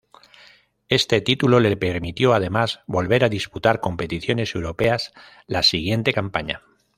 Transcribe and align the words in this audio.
Este 0.89 1.21
título 1.21 1.59
le 1.59 1.77
permitió, 1.77 2.33
además, 2.33 2.79
volver 2.87 3.29
disputar 3.29 3.79
competiciones 3.81 4.55
europeas 4.55 5.13
la 5.45 5.61
siguiente 5.61 6.11
campaña. 6.11 6.63